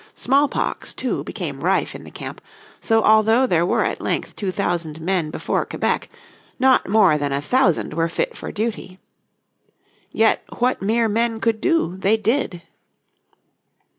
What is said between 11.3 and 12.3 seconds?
could do they